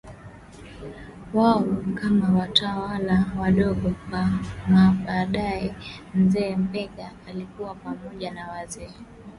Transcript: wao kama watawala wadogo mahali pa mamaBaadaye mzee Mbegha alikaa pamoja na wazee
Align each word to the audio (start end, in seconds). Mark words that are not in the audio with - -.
wao 1.33 1.63
kama 1.95 2.39
watawala 2.39 3.25
wadogo 3.39 3.93
mahali 4.11 4.47
pa 4.65 4.69
mamaBaadaye 4.69 5.75
mzee 6.13 6.55
Mbegha 6.55 7.11
alikaa 7.27 7.73
pamoja 7.73 8.31
na 8.31 8.51
wazee 8.51 8.93